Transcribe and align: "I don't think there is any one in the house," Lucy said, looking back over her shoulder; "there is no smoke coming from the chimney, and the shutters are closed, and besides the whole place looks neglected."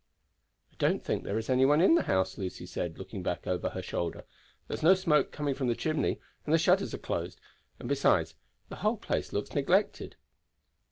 "I 0.71 0.75
don't 0.79 1.03
think 1.03 1.23
there 1.23 1.37
is 1.37 1.47
any 1.47 1.63
one 1.63 1.79
in 1.79 1.93
the 1.93 2.01
house," 2.01 2.35
Lucy 2.35 2.65
said, 2.65 2.97
looking 2.97 3.21
back 3.21 3.45
over 3.45 3.69
her 3.69 3.83
shoulder; 3.83 4.25
"there 4.67 4.73
is 4.73 4.81
no 4.81 4.95
smoke 4.95 5.31
coming 5.31 5.53
from 5.53 5.67
the 5.67 5.75
chimney, 5.75 6.19
and 6.43 6.51
the 6.51 6.57
shutters 6.57 6.95
are 6.95 6.97
closed, 6.97 7.39
and 7.79 7.87
besides 7.87 8.33
the 8.69 8.77
whole 8.77 8.97
place 8.97 9.31
looks 9.31 9.53
neglected." 9.53 10.15